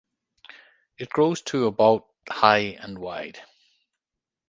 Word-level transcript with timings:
It 0.97 1.11
grows 1.11 1.43
to 1.43 1.67
about 1.67 2.07
high 2.27 2.75
and 2.81 2.97
wide. 2.97 3.39